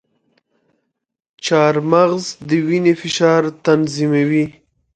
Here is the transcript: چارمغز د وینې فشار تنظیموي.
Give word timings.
چارمغز 1.45 2.23
د 2.47 2.49
وینې 2.67 2.93
فشار 3.01 3.41
تنظیموي. 3.65 4.45